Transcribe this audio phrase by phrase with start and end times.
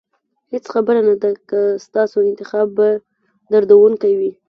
[0.51, 2.87] هېڅ خبره نه ده که ستاسو انتخاب به
[3.51, 4.31] دردونکی وي.